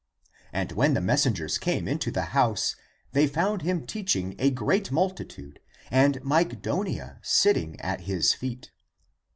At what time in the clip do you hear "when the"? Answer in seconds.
0.71-0.99